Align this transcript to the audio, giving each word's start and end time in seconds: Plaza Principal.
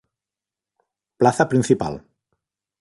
Plaza 1.19 1.47
Principal. 1.47 2.01